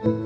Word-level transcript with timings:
Shalom 0.00 0.16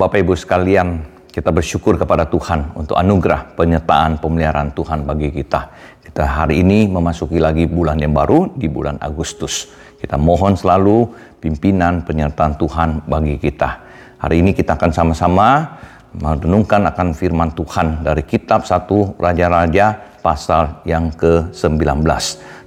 Bapak 0.00 0.24
Ibu 0.24 0.32
sekalian, 0.32 1.04
kita 1.28 1.52
bersyukur 1.52 2.00
kepada 2.00 2.24
Tuhan 2.24 2.72
untuk 2.80 2.96
anugerah 2.96 3.52
penyertaan 3.60 4.16
pemeliharaan 4.24 4.72
Tuhan 4.72 5.04
bagi 5.04 5.36
kita. 5.36 5.68
Kita 6.00 6.24
hari 6.24 6.64
ini 6.64 6.88
memasuki 6.88 7.36
lagi 7.36 7.68
bulan 7.68 8.00
yang 8.00 8.16
baru 8.16 8.56
di 8.56 8.72
bulan 8.72 8.96
Agustus. 9.04 9.68
Kita 10.00 10.16
mohon 10.16 10.56
selalu 10.56 11.12
pimpinan 11.44 12.08
penyertaan 12.08 12.56
Tuhan 12.56 13.04
bagi 13.04 13.36
kita. 13.36 13.85
Hari 14.16 14.40
ini 14.40 14.56
kita 14.56 14.80
akan 14.80 14.92
sama-sama 14.92 15.76
merenungkan 16.16 16.84
akan 16.88 17.12
firman 17.12 17.52
Tuhan 17.52 18.00
dari 18.00 18.24
kitab 18.24 18.64
1 18.64 18.88
Raja-Raja 19.20 20.16
pasal 20.24 20.80
yang 20.88 21.12
ke-19. 21.12 22.00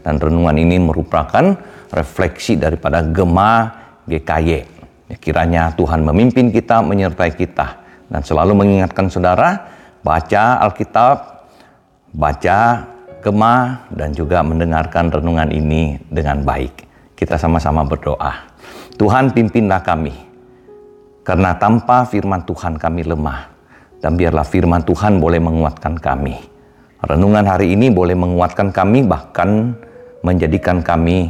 Dan 0.05 0.15
renungan 0.21 0.55
ini 0.55 0.77
merupakan 0.77 1.57
refleksi 1.89 2.55
daripada 2.55 3.01
Gema 3.01 3.73
GKY 4.05 4.79
Ya, 5.09 5.17
kiranya 5.17 5.73
Tuhan 5.73 6.05
memimpin 6.05 6.53
kita, 6.53 6.85
menyertai 6.85 7.33
kita. 7.33 7.81
Dan 8.05 8.21
selalu 8.21 8.61
mengingatkan 8.61 9.09
saudara, 9.09 9.57
baca 10.05 10.61
Alkitab, 10.61 11.49
baca 12.13 12.85
Gema, 13.25 13.89
dan 13.89 14.13
juga 14.13 14.45
mendengarkan 14.45 15.09
renungan 15.09 15.49
ini 15.49 15.97
dengan 16.13 16.45
baik. 16.45 16.85
Kita 17.17 17.41
sama-sama 17.41 17.81
berdoa. 17.89 18.53
Tuhan 19.01 19.33
pimpinlah 19.33 19.81
kami, 19.81 20.13
karena 21.29 21.53
tanpa 21.61 22.09
firman 22.09 22.41
Tuhan 22.41 22.81
kami 22.81 23.05
lemah. 23.05 23.53
Dan 24.01 24.17
biarlah 24.17 24.41
firman 24.41 24.81
Tuhan 24.81 25.21
boleh 25.21 25.37
menguatkan 25.37 26.01
kami. 26.01 26.33
Renungan 27.05 27.45
hari 27.45 27.77
ini 27.77 27.93
boleh 27.93 28.17
menguatkan 28.17 28.73
kami, 28.73 29.05
bahkan 29.05 29.77
menjadikan 30.25 30.81
kami 30.81 31.29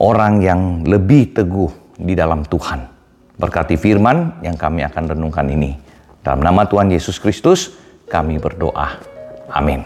orang 0.00 0.40
yang 0.40 0.80
lebih 0.88 1.36
teguh 1.36 1.68
di 2.00 2.16
dalam 2.16 2.40
Tuhan. 2.48 2.80
Berkati 3.36 3.76
firman 3.76 4.40
yang 4.40 4.56
kami 4.56 4.80
akan 4.88 5.12
renungkan 5.12 5.44
ini. 5.52 5.76
Dalam 6.24 6.40
nama 6.40 6.64
Tuhan 6.64 6.88
Yesus 6.88 7.20
Kristus, 7.20 7.76
kami 8.08 8.40
berdoa. 8.40 8.96
Amin. 9.52 9.84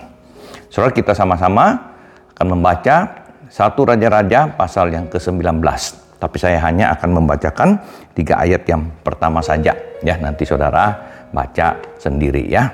Saudara 0.71 0.95
kita 0.95 1.19
sama-sama 1.19 1.99
akan 2.31 2.47
membaca 2.47 3.27
satu 3.51 3.91
Raja-Raja 3.91 4.55
pasal 4.55 4.95
yang 4.95 5.11
ke-19. 5.11 6.04
Tapi 6.25 6.37
saya 6.41 6.57
hanya 6.65 6.89
akan 6.97 7.21
membacakan 7.21 7.85
tiga 8.17 8.41
ayat 8.41 8.65
yang 8.65 8.89
pertama 9.05 9.45
saja. 9.45 9.77
Ya, 10.01 10.17
nanti 10.17 10.49
saudara 10.49 10.97
baca 11.29 11.77
sendiri 12.01 12.49
ya. 12.49 12.73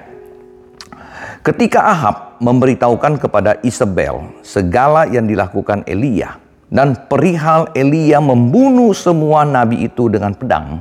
Ketika 1.43 1.83
Ahab 1.83 2.39
memberitahukan 2.39 3.19
kepada 3.19 3.59
Isabel 3.67 4.39
segala 4.47 5.11
yang 5.11 5.27
dilakukan 5.27 5.83
Elia, 5.83 6.39
dan 6.71 6.95
perihal 7.11 7.75
Elia 7.75 8.23
membunuh 8.23 8.95
semua 8.95 9.43
nabi 9.43 9.83
itu 9.83 10.07
dengan 10.07 10.31
pedang, 10.31 10.79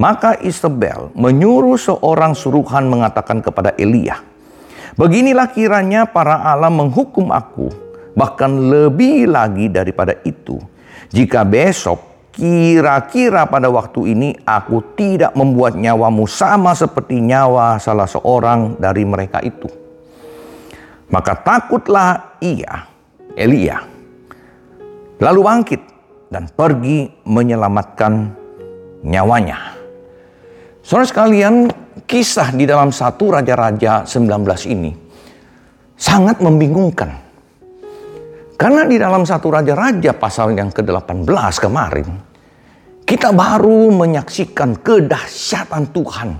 maka 0.00 0.40
Isabel 0.40 1.12
menyuruh 1.12 1.76
seorang 1.76 2.32
suruhan 2.32 2.88
mengatakan 2.88 3.44
kepada 3.44 3.76
Elia, 3.76 4.16
Beginilah 4.94 5.50
kiranya 5.50 6.06
para 6.06 6.38
alam 6.38 6.86
menghukum 6.86 7.34
aku, 7.34 7.66
bahkan 8.14 8.48
lebih 8.48 9.26
lagi 9.26 9.66
daripada 9.66 10.14
itu. 10.22 10.56
Jika 11.14 11.46
besok 11.46 12.02
kira-kira 12.34 13.46
pada 13.46 13.70
waktu 13.70 14.18
ini 14.18 14.34
aku 14.42 14.98
tidak 14.98 15.30
membuat 15.38 15.78
nyawamu 15.78 16.26
sama 16.26 16.74
seperti 16.74 17.22
nyawa 17.22 17.78
salah 17.78 18.10
seorang 18.10 18.74
dari 18.82 19.06
mereka 19.06 19.38
itu. 19.38 19.70
Maka 21.14 21.38
takutlah 21.38 22.42
ia, 22.42 22.90
Elia, 23.38 23.78
lalu 25.22 25.40
bangkit 25.46 25.82
dan 26.34 26.50
pergi 26.50 27.06
menyelamatkan 27.22 28.34
nyawanya. 29.06 29.78
Saudara 30.82 31.06
sekalian, 31.06 31.70
kisah 32.10 32.50
di 32.50 32.66
dalam 32.66 32.90
satu 32.90 33.38
Raja-Raja 33.38 34.02
19 34.02 34.66
ini 34.66 34.90
sangat 35.94 36.42
membingungkan. 36.42 37.23
Karena 38.54 38.86
di 38.86 38.94
dalam 38.94 39.26
satu 39.26 39.50
Raja-Raja 39.50 40.14
pasal 40.14 40.54
yang 40.54 40.70
ke-18 40.70 41.26
kemarin, 41.58 42.08
kita 43.02 43.34
baru 43.34 43.90
menyaksikan 43.90 44.78
kedahsyatan 44.78 45.90
Tuhan 45.90 46.30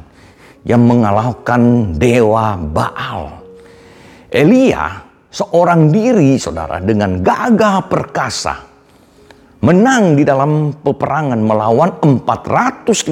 yang 0.63 0.83
mengalahkan 0.87 1.93
dewa 1.99 2.55
Baal. 2.57 3.43
Elia 4.31 5.03
seorang 5.29 5.91
diri 5.91 6.39
saudara 6.39 6.79
dengan 6.79 7.19
gagah 7.19 7.91
perkasa 7.91 8.55
menang 9.65 10.15
di 10.15 10.23
dalam 10.23 10.71
peperangan 10.71 11.41
melawan 11.43 11.99
450 11.99 13.11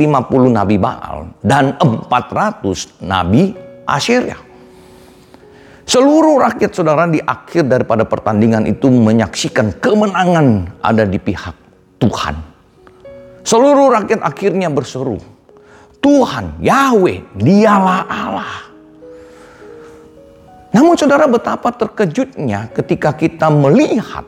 nabi 0.53 0.77
Baal 0.79 1.43
dan 1.43 1.75
400 1.81 3.03
nabi 3.03 3.51
Assyria. 3.83 4.52
Seluruh 5.93 6.41
rakyat 6.41 6.73
saudara 6.73 7.05
di 7.05 7.21
akhir 7.21 7.69
daripada 7.69 8.09
pertandingan 8.09 8.65
itu 8.65 8.89
menyaksikan 8.89 9.77
kemenangan 9.77 10.73
ada 10.81 11.05
di 11.05 11.21
pihak 11.21 11.53
Tuhan. 12.01 12.33
Seluruh 13.45 13.93
rakyat 13.93 14.25
akhirnya 14.25 14.73
berseru, 14.73 15.21
Tuhan, 16.01 16.65
Yahweh, 16.65 17.37
dialah 17.37 18.09
Allah. 18.09 18.73
Namun 20.73 20.97
saudara 20.97 21.29
betapa 21.29 21.69
terkejutnya 21.77 22.73
ketika 22.73 23.13
kita 23.13 23.53
melihat 23.53 24.25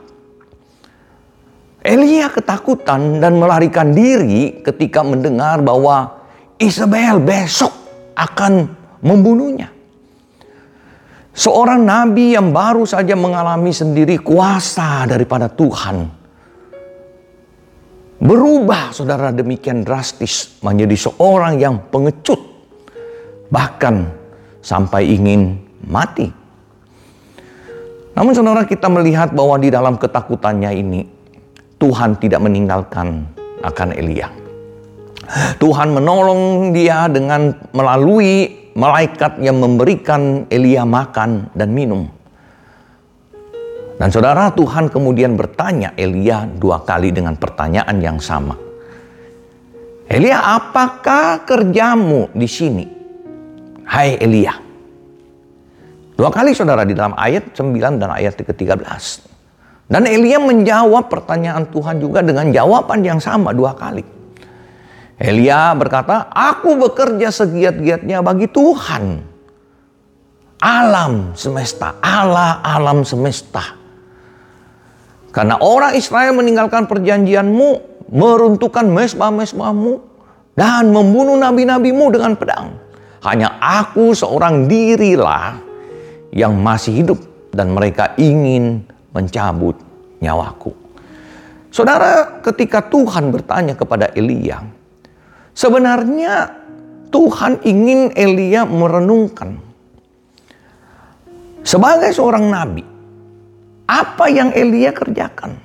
Elia 1.81 2.29
ketakutan 2.29 3.17
dan 3.17 3.41
melarikan 3.41 3.89
diri 3.89 4.61
ketika 4.61 5.01
mendengar 5.01 5.65
bahwa 5.65 6.13
Isabel 6.61 7.17
besok 7.17 7.73
akan 8.13 8.69
membunuhnya. 9.01 9.74
Seorang 11.35 11.83
nabi 11.83 12.31
yang 12.31 12.55
baru 12.55 12.87
saja 12.87 13.11
mengalami 13.11 13.75
sendiri 13.75 14.23
kuasa 14.23 15.03
daripada 15.03 15.51
Tuhan. 15.51 16.07
Berubah 18.23 18.95
saudara 18.95 19.35
demikian 19.35 19.83
drastis 19.83 20.55
menjadi 20.63 20.95
seorang 20.95 21.59
yang 21.59 21.91
pengecut. 21.91 22.39
Bahkan 23.51 23.95
sampai 24.63 25.11
ingin 25.11 25.59
mati. 25.83 26.31
Namun 28.15 28.31
saudara 28.31 28.63
kita 28.63 28.87
melihat 28.87 29.35
bahwa 29.35 29.59
di 29.59 29.67
dalam 29.67 29.99
ketakutannya 29.99 30.71
ini 30.71 31.03
Tuhan 31.75 32.15
tidak 32.15 32.39
meninggalkan 32.47 33.27
akan 33.59 33.89
Elia. 33.91 34.31
Tuhan 35.59 35.91
menolong 35.91 36.71
dia 36.71 37.11
dengan 37.11 37.51
melalui 37.75 38.64
malaikat 38.75 39.39
yang 39.39 39.57
memberikan 39.57 40.45
Elia 40.51 40.83
makan 40.83 41.49
dan 41.55 41.71
minum. 41.71 42.11
Dan 43.95 44.11
saudara 44.11 44.51
Tuhan 44.51 44.91
kemudian 44.91 45.39
bertanya 45.39 45.95
Elia 45.95 46.43
dua 46.43 46.83
kali 46.83 47.15
dengan 47.15 47.39
pertanyaan 47.39 47.95
yang 48.03 48.19
sama. 48.19 48.59
Elia, 50.11 50.37
apakah 50.59 51.47
kerjamu 51.47 52.29
di 52.35 52.45
sini? 52.45 52.85
Hai 53.87 54.19
Elia. 54.19 54.53
Dua 56.15 56.29
kali 56.29 56.51
saudara 56.51 56.83
di 56.83 56.95
dalam 56.95 57.15
ayat 57.15 57.55
9 57.55 57.99
dan 57.99 58.11
ayat 58.11 58.39
ke-13. 58.39 58.83
Dan 59.87 60.03
Elia 60.07 60.39
menjawab 60.39 61.07
pertanyaan 61.07 61.67
Tuhan 61.71 61.99
juga 61.99 62.23
dengan 62.23 62.51
jawaban 62.51 63.03
yang 63.03 63.19
sama 63.23 63.51
dua 63.51 63.75
kali. 63.75 64.14
Elia 65.15 65.71
berkata, 65.79 66.27
aku 66.27 66.75
bekerja 66.75 67.31
segiat-giatnya 67.31 68.19
bagi 68.19 68.51
Tuhan. 68.51 69.23
Alam 70.59 71.31
semesta, 71.37 71.95
Allah 72.03 72.59
alam 72.59 73.07
semesta. 73.07 73.63
Karena 75.31 75.59
orang 75.59 75.95
Israel 75.95 76.35
meninggalkan 76.35 76.87
perjanjianmu, 76.87 77.69
meruntuhkan 78.11 78.87
mesbah-mesbahmu, 78.87 79.93
dan 80.55 80.91
membunuh 80.91 81.35
nabi-nabimu 81.35 82.11
dengan 82.11 82.35
pedang. 82.39 82.75
Hanya 83.23 83.59
aku 83.59 84.15
seorang 84.15 84.67
dirilah 84.67 85.59
yang 86.31 86.55
masih 86.59 87.03
hidup 87.03 87.19
dan 87.55 87.71
mereka 87.71 88.15
ingin 88.19 88.83
mencabut 89.15 89.79
nyawaku. 90.19 90.75
Saudara, 91.71 92.39
ketika 92.39 92.79
Tuhan 92.87 93.35
bertanya 93.35 93.75
kepada 93.75 94.11
Elia, 94.15 94.63
sebenarnya 95.55 96.51
Tuhan 97.09 97.63
ingin 97.63 98.11
Elia 98.11 98.67
merenungkan 98.67 99.55
sebagai 101.65 102.11
seorang 102.11 102.45
nabi, 102.51 102.83
apa 103.87 104.25
yang 104.29 104.51
Elia 104.53 104.91
kerjakan? 104.91 105.63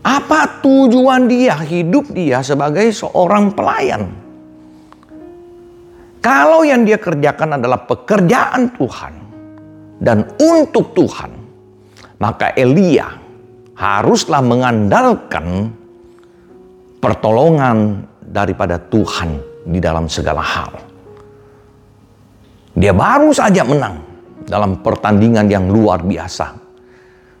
Apa 0.00 0.64
tujuan 0.64 1.28
dia, 1.28 1.60
hidup 1.60 2.08
dia 2.16 2.40
sebagai 2.40 2.88
seorang 2.88 3.52
pelayan? 3.52 4.08
Kalau 6.24 6.64
yang 6.64 6.88
dia 6.88 6.96
kerjakan 6.96 7.60
adalah 7.60 7.84
pekerjaan 7.84 8.72
Tuhan 8.76 9.14
dan 10.00 10.24
untuk 10.40 10.96
Tuhan, 10.96 11.32
maka 12.20 12.56
Elia 12.56 13.08
haruslah 13.76 14.40
mengandalkan 14.44 15.72
pertolongan 17.00 18.04
daripada 18.20 18.76
Tuhan 18.76 19.40
di 19.64 19.80
dalam 19.80 20.06
segala 20.06 20.44
hal. 20.44 20.72
Dia 22.76 22.94
baru 22.94 23.32
saja 23.34 23.66
menang 23.66 23.96
dalam 24.46 24.78
pertandingan 24.84 25.48
yang 25.50 25.66
luar 25.72 26.04
biasa 26.04 26.54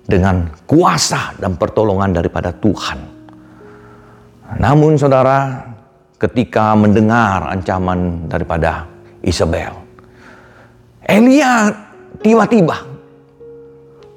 dengan 0.08 0.50
kuasa 0.66 1.38
dan 1.38 1.54
pertolongan 1.54 2.10
daripada 2.10 2.50
Tuhan. 2.50 2.98
Namun 4.58 4.98
saudara, 4.98 5.62
ketika 6.18 6.74
mendengar 6.74 7.46
ancaman 7.54 8.26
daripada 8.26 8.90
Isabel, 9.22 9.70
Elia 11.06 11.70
tiba-tiba 12.18 12.90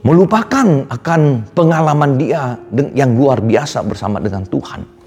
melupakan 0.04 0.68
akan 0.89 1.22
pengalaman 1.54 2.12
dia 2.18 2.57
yang 2.98 3.13
luar 3.13 3.39
biasa 3.39 3.86
bersama 3.86 4.18
dengan 4.18 4.44
Tuhan. 4.50 5.02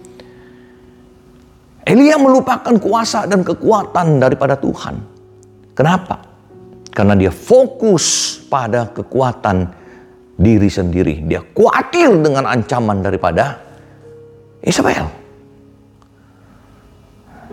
Elia 1.87 2.19
melupakan 2.19 2.75
kuasa 2.83 3.31
dan 3.31 3.47
kekuatan 3.47 4.19
daripada 4.19 4.59
Tuhan. 4.59 4.99
Kenapa? 5.71 6.19
Karena 6.91 7.15
dia 7.15 7.31
fokus 7.31 8.37
pada 8.51 8.91
kekuatan 8.91 9.71
diri 10.35 10.67
sendiri. 10.67 11.23
Dia 11.23 11.47
khawatir 11.47 12.11
dengan 12.19 12.51
ancaman 12.51 13.07
daripada 13.07 13.63
Isabel. 14.67 15.07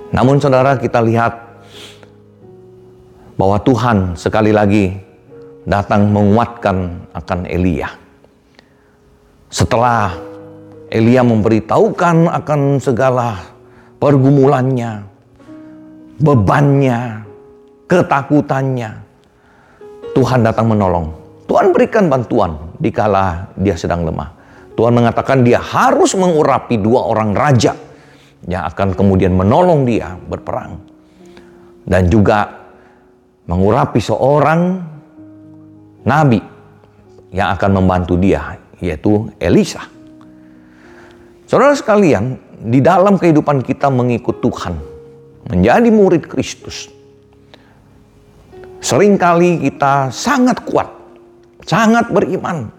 Namun 0.09 0.41
saudara 0.41 0.81
kita 0.81 0.97
lihat 1.05 1.33
bahwa 3.37 3.61
Tuhan 3.61 4.17
sekali 4.17 4.49
lagi 4.49 4.97
datang 5.69 6.09
menguatkan 6.09 7.05
akan 7.13 7.39
Elia. 7.45 7.89
Setelah 9.53 10.17
Elia 10.89 11.21
memberitahukan 11.21 12.33
akan 12.33 12.81
segala 12.81 13.52
pergumulannya, 14.03 14.91
bebannya, 16.19 17.23
ketakutannya, 17.87 18.91
Tuhan 20.11 20.43
datang 20.43 20.67
menolong. 20.67 21.07
Tuhan 21.47 21.71
berikan 21.71 22.11
bantuan 22.11 22.75
dikala 22.83 23.47
dia 23.55 23.79
sedang 23.79 24.03
lemah. 24.03 24.35
Tuhan 24.75 24.91
mengatakan 24.91 25.47
dia 25.47 25.63
harus 25.63 26.19
mengurapi 26.19 26.83
dua 26.83 27.07
orang 27.07 27.31
raja 27.31 27.79
yang 28.43 28.67
akan 28.67 28.91
kemudian 28.91 29.31
menolong 29.31 29.87
dia 29.87 30.19
berperang. 30.19 30.83
Dan 31.87 32.11
juga 32.11 32.43
mengurapi 33.47 34.03
seorang 34.03 34.83
nabi 36.03 36.43
yang 37.31 37.55
akan 37.55 37.71
membantu 37.79 38.19
dia, 38.19 38.59
yaitu 38.83 39.31
Elisa. 39.39 39.87
Saudara 41.47 41.75
sekalian, 41.75 42.52
di 42.63 42.79
dalam 42.79 43.19
kehidupan 43.19 43.59
kita 43.59 43.91
mengikut 43.91 44.39
Tuhan, 44.39 44.79
menjadi 45.51 45.89
murid 45.91 46.23
Kristus, 46.31 46.87
sering 48.79 49.19
kali 49.19 49.67
kita 49.67 50.07
sangat 50.07 50.63
kuat, 50.63 50.87
sangat 51.67 52.07
beriman. 52.07 52.71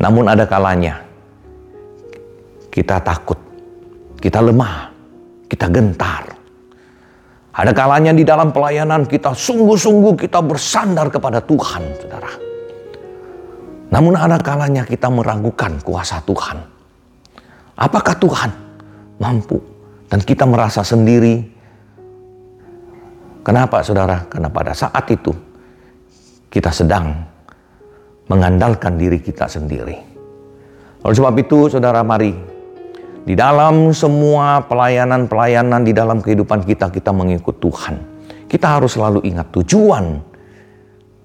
Namun 0.00 0.24
ada 0.32 0.48
kalanya 0.48 1.04
kita 2.72 3.04
takut, 3.04 3.36
kita 4.16 4.40
lemah, 4.40 4.88
kita 5.52 5.68
gentar. 5.68 6.24
Ada 7.56 7.72
kalanya 7.72 8.12
di 8.12 8.20
dalam 8.20 8.52
pelayanan 8.52 9.08
kita 9.08 9.32
sungguh-sungguh 9.32 10.28
kita 10.28 10.44
bersandar 10.44 11.08
kepada 11.08 11.40
Tuhan, 11.40 11.84
saudara. 12.00 12.32
Namun 13.88 14.12
ada 14.12 14.36
kalanya 14.36 14.84
kita 14.84 15.08
meragukan 15.08 15.80
kuasa 15.80 16.20
Tuhan. 16.20 16.75
Apakah 17.76 18.16
Tuhan 18.16 18.50
mampu? 19.20 19.60
Dan 20.08 20.22
kita 20.24 20.48
merasa 20.48 20.80
sendiri. 20.80 21.44
Kenapa 23.44 23.84
saudara? 23.84 24.26
Karena 24.26 24.48
pada 24.50 24.72
saat 24.72 25.06
itu 25.12 25.30
kita 26.50 26.72
sedang 26.72 27.12
mengandalkan 28.26 28.96
diri 28.98 29.20
kita 29.22 29.46
sendiri. 29.46 29.96
Oleh 31.04 31.14
sebab 31.14 31.34
itu 31.38 31.70
saudara 31.70 32.02
mari 32.02 32.34
di 33.26 33.34
dalam 33.34 33.90
semua 33.90 34.62
pelayanan-pelayanan 34.70 35.82
di 35.82 35.90
dalam 35.90 36.22
kehidupan 36.22 36.62
kita, 36.62 36.94
kita 36.94 37.10
mengikut 37.10 37.58
Tuhan. 37.58 37.94
Kita 38.46 38.78
harus 38.78 38.94
selalu 38.94 39.26
ingat 39.26 39.50
tujuan 39.50 40.22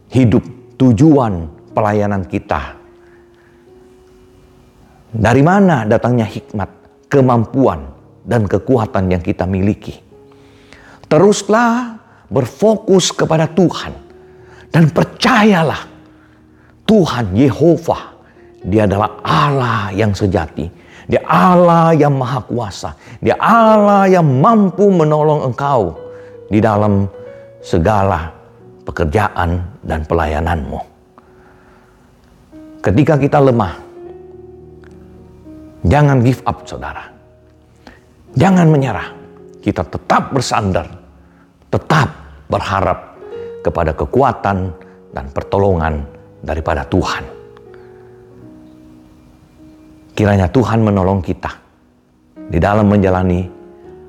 hidup, 0.10 0.42
tujuan 0.82 1.46
pelayanan 1.78 2.26
kita. 2.26 2.81
Dari 5.12 5.44
mana 5.44 5.84
datangnya 5.84 6.24
hikmat, 6.24 6.70
kemampuan, 7.12 7.92
dan 8.24 8.48
kekuatan 8.48 9.12
yang 9.12 9.24
kita 9.24 9.44
miliki. 9.44 10.00
Teruslah 11.12 12.00
berfokus 12.32 13.12
kepada 13.12 13.50
Tuhan. 13.52 13.92
Dan 14.72 14.88
percayalah 14.88 15.84
Tuhan 16.88 17.36
Yehova, 17.36 18.16
dia 18.64 18.88
adalah 18.88 19.20
Allah 19.20 19.92
yang 19.92 20.16
sejati 20.16 20.82
dia 21.12 21.20
Allah 21.28 21.92
yang 21.92 22.16
maha 22.16 22.40
kuasa. 22.48 22.96
Dia 23.20 23.36
Allah 23.36 24.08
yang 24.08 24.24
mampu 24.24 24.88
menolong 24.88 25.52
engkau 25.52 26.00
di 26.48 26.64
dalam 26.64 27.04
segala 27.60 28.32
pekerjaan 28.88 29.60
dan 29.84 30.08
pelayananmu. 30.08 30.80
Ketika 32.80 33.20
kita 33.20 33.44
lemah, 33.44 33.91
jangan 35.86 36.22
give 36.22 36.42
up 36.46 36.66
saudara. 36.66 37.06
Jangan 38.36 38.68
menyerah. 38.72 39.08
Kita 39.62 39.86
tetap 39.86 40.34
bersandar, 40.34 40.90
tetap 41.70 42.10
berharap 42.50 43.14
kepada 43.62 43.94
kekuatan 43.94 44.74
dan 45.14 45.26
pertolongan 45.30 46.02
daripada 46.42 46.82
Tuhan. 46.90 47.24
Kiranya 50.18 50.50
Tuhan 50.50 50.82
menolong 50.82 51.22
kita 51.22 51.52
di 52.50 52.58
dalam 52.58 52.90
menjalani 52.90 53.46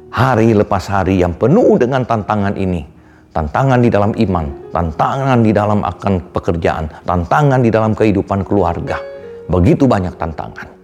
hari 0.09 0.57
lepas 0.57 0.89
hari 0.89 1.21
yang 1.21 1.37
penuh 1.37 1.77
dengan 1.77 2.03
tantangan 2.09 2.57
ini. 2.57 2.89
Tantangan 3.33 3.81
di 3.81 3.89
dalam 3.89 4.13
iman, 4.13 4.45
tantangan 4.77 5.41
di 5.41 5.57
dalam 5.57 5.81
akan 5.81 6.37
pekerjaan, 6.37 6.85
tantangan 7.09 7.65
di 7.65 7.73
dalam 7.73 7.97
kehidupan 7.97 8.45
keluarga. 8.45 9.01
Begitu 9.49 9.89
banyak 9.89 10.13
tantangan. 10.21 10.82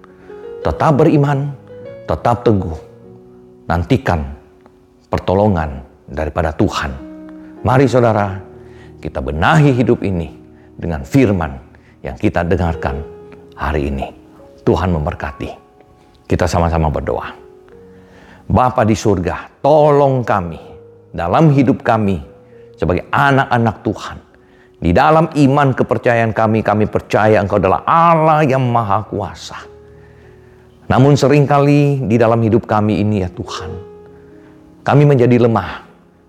Tetap 0.58 0.98
beriman, 0.98 1.54
tetap 2.10 2.42
teguh. 2.42 2.74
Nantikan 3.70 4.26
pertolongan 5.06 5.84
daripada 6.10 6.50
Tuhan. 6.50 6.90
Mari 7.62 7.86
saudara, 7.86 8.34
kita 8.98 9.22
benahi 9.22 9.70
hidup 9.70 10.02
ini 10.02 10.34
dengan 10.74 11.06
firman 11.06 11.54
yang 12.02 12.18
kita 12.18 12.42
dengarkan 12.42 12.98
hari 13.54 13.86
ini. 13.86 14.10
Tuhan 14.66 14.90
memberkati. 14.90 15.50
Kita 16.28 16.44
sama-sama 16.44 16.92
berdoa. 16.92 17.30
Bapa 18.48 18.82
di 18.84 18.96
surga, 18.96 19.60
tolong 19.62 20.24
kami 20.24 20.60
dalam 21.12 21.52
hidup 21.52 21.84
kami 21.84 22.18
sebagai 22.76 23.06
anak-anak 23.12 23.76
Tuhan. 23.84 24.18
Di 24.78 24.90
dalam 24.94 25.26
iman 25.34 25.68
kepercayaan 25.74 26.32
kami, 26.32 26.62
kami 26.62 26.86
percaya 26.86 27.42
Engkau 27.42 27.58
adalah 27.58 27.82
Allah 27.86 28.46
yang 28.46 28.62
maha 28.68 29.02
kuasa. 29.06 29.77
Namun 30.88 31.20
sering 31.20 31.44
kali 31.44 32.00
di 32.08 32.16
dalam 32.16 32.40
hidup 32.40 32.64
kami 32.64 33.04
ini 33.04 33.20
ya 33.20 33.28
Tuhan, 33.28 33.70
kami 34.82 35.04
menjadi 35.04 35.36
lemah. 35.36 35.84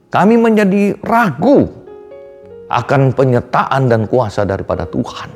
Kami 0.10 0.36
menjadi 0.42 0.98
ragu 1.06 1.70
akan 2.68 3.14
penyertaan 3.14 3.88
dan 3.88 4.10
kuasa 4.10 4.42
daripada 4.42 4.90
Tuhan. 4.90 5.30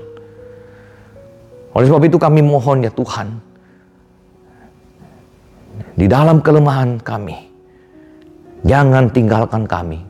Oleh 1.73 1.85
sebab 1.89 2.03
itu 2.05 2.17
kami 2.17 2.41
mohon 2.41 2.81
ya 2.81 2.89
Tuhan, 2.89 3.37
di 5.93 6.05
dalam 6.09 6.41
kelemahan 6.41 6.97
kami, 7.01 7.37
jangan 8.65 9.13
tinggalkan 9.13 9.63
kami. 9.69 10.01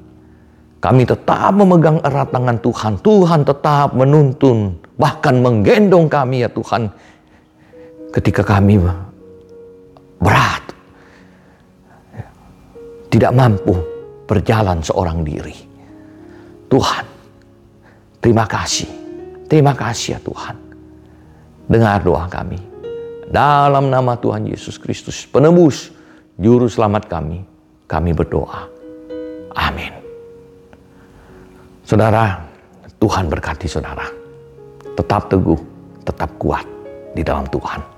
Kami 0.84 1.04
tetap 1.08 1.56
memegang 1.56 2.04
erat 2.04 2.28
tangan 2.32 2.60
Tuhan. 2.60 2.94
Tuhan 3.00 3.42
tetap 3.48 3.96
menuntun, 3.96 4.76
bahkan 5.00 5.40
menggendong 5.40 6.12
kami 6.12 6.44
ya 6.44 6.52
Tuhan. 6.52 6.92
Ketika 8.14 8.46
kami 8.46 8.78
berat, 10.22 10.64
tidak 13.10 13.34
mampu 13.34 13.74
berjalan 14.30 14.86
seorang 14.86 15.26
diri. 15.26 15.58
Tuhan, 16.70 17.06
terima 18.22 18.46
kasih. 18.46 18.90
Terima 19.50 19.74
kasih 19.74 20.18
ya 20.18 20.20
Tuhan. 20.22 20.56
Dengar 21.70 22.02
doa 22.06 22.30
kami. 22.30 22.58
Dalam 23.34 23.90
nama 23.90 24.14
Tuhan 24.18 24.46
Yesus 24.46 24.78
Kristus, 24.78 25.26
penebus, 25.26 25.90
juru 26.38 26.70
selamat 26.70 27.10
kami, 27.10 27.42
kami 27.90 28.14
berdoa. 28.14 28.70
Amin. 29.58 29.94
Saudara, 31.86 32.42
Tuhan 32.98 33.26
berkati 33.30 33.66
saudara. 33.66 34.06
Tetap 34.94 35.30
teguh, 35.30 35.58
tetap 36.06 36.30
kuat 36.38 36.66
di 37.14 37.22
dalam 37.22 37.46
Tuhan. 37.50 37.93